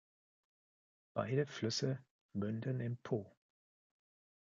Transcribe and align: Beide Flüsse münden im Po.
Beide 1.13 1.45
Flüsse 1.45 2.03
münden 2.33 2.79
im 2.79 2.97
Po. 3.03 3.31